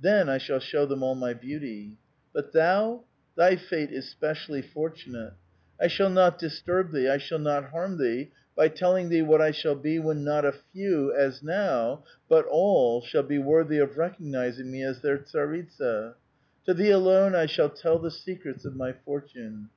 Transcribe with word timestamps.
Then 0.00 0.28
I 0.28 0.38
shall 0.38 0.60
show 0.60 0.86
them 0.86 1.02
all 1.02 1.16
my 1.16 1.32
beauty. 1.34 1.96
But 2.32 2.52
thou! 2.52 3.02
thy 3.36 3.56
fate 3.56 3.90
is 3.90 4.08
spe 4.08 4.36
cially 4.36 4.64
fortunate. 4.64 5.32
I 5.80 5.88
shall 5.88 6.10
not 6.10 6.38
disturb 6.38 6.92
thee, 6.92 7.08
I 7.08 7.18
shall 7.18 7.40
not 7.40 7.70
harm 7.70 7.98
thee, 7.98 8.30
by 8.54 8.68
telling 8.68 9.08
thee 9.08 9.22
what 9.22 9.42
I 9.42 9.50
shall 9.50 9.74
be 9.74 9.98
when 9.98 10.22
not 10.22 10.44
a 10.44 10.52
few, 10.72 11.12
as 11.12 11.42
now, 11.42 12.04
but 12.28 12.46
all, 12.48 13.00
shall 13.00 13.24
be 13.24 13.38
worthy 13.40 13.78
of 13.78 13.98
recognizing 13.98 14.70
me 14.70 14.84
as 14.84 15.00
their 15.00 15.18
tsaritsa. 15.18 16.14
To 16.66 16.72
thee 16.72 16.90
alone 16.92 17.34
I 17.34 17.46
shall 17.46 17.68
tell 17.70 17.98
the 17.98 18.12
secrets 18.12 18.64
of 18.64 18.76
my 18.76 18.92
fortune. 18.92 19.70